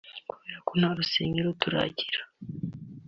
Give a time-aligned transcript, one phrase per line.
[0.29, 2.21] “Kubera ko nta rusengero turagira